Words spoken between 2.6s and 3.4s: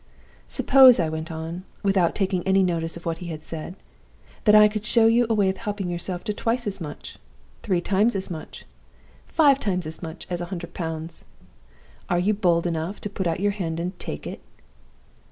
notice of what he